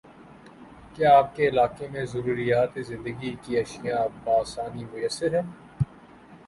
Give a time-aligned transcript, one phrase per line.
[0.95, 5.47] کیا آپ کے علاقے میں ضروریاتِ زندگی کی اشیاء باآسانی میسر ہیں؟